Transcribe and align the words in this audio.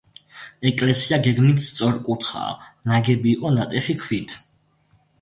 ეკლესია 0.69 1.19
გეგმით 1.27 1.61
სწორკუთხაა, 1.67 2.57
ნაგები 2.93 3.35
იყო 3.39 3.55
ნატეხი 3.61 4.01
ქვით. 4.05 4.39